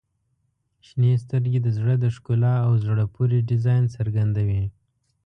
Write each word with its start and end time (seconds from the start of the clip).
•شنې 0.87 1.11
سترګې 1.23 1.59
د 1.61 1.67
زړه 1.77 1.95
د 2.03 2.05
ښکلا 2.15 2.53
او 2.65 2.71
زړه 2.85 3.05
پورې 3.15 3.45
ډیزاین 3.49 3.83
څرګندوي. 3.95 4.63